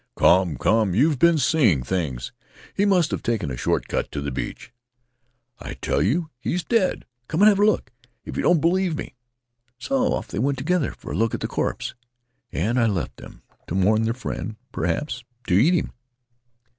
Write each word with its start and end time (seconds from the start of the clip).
"Come, 0.15 0.57
come— 0.57 0.95
you've 0.95 1.19
been 1.19 1.37
seeing 1.37 1.83
things; 1.83 2.31
he 2.73 2.85
must 2.85 3.11
have 3.11 3.21
taken 3.21 3.51
a 3.51 3.55
short 3.55 3.87
cut 3.87 4.11
to 4.11 4.19
the 4.19 4.31
beach." 4.31 4.73
"I 5.59 5.75
tell 5.75 6.01
you 6.01 6.31
he's 6.39 6.63
dead; 6.63 7.05
come 7.27 7.41
and 7.43 7.49
have 7.49 7.59
a 7.59 7.65
look 7.67 7.91
if 8.25 8.35
you 8.35 8.41
don't 8.41 8.59
believe 8.61 8.97
me." 8.97 9.13
So 9.77 10.11
off 10.15 10.29
they 10.29 10.39
went 10.39 10.57
together 10.57 10.91
for 10.91 11.11
a 11.11 11.15
look 11.15 11.35
at 11.35 11.39
the 11.39 11.47
corpse, 11.47 11.93
and 12.51 12.79
I 12.79 12.87
left 12.87 13.17
them 13.17 13.43
to 13.67 13.75
mourn 13.75 14.01
their 14.01 14.15
friend— 14.15 14.55
perhaps 14.71 15.23
to 15.45 15.53
eat 15.53 15.75
him. 15.75 15.91